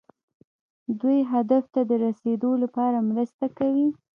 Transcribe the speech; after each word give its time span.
دوی 0.99 1.19
هدف 1.31 1.63
ته 1.73 1.81
د 1.89 1.91
رسیدو 2.05 2.51
لپاره 2.63 2.97
مرسته 3.09 3.45
کوي. 3.57 3.87